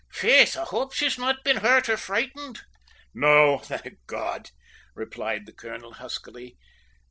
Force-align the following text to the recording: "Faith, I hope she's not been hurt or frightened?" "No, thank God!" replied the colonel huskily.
"Faith, 0.11 0.57
I 0.57 0.63
hope 0.63 0.93
she's 0.93 1.19
not 1.19 1.43
been 1.43 1.57
hurt 1.57 1.87
or 1.87 1.95
frightened?" 1.95 2.61
"No, 3.13 3.59
thank 3.59 3.99
God!" 4.07 4.49
replied 4.95 5.45
the 5.45 5.53
colonel 5.53 5.93
huskily. 5.93 6.57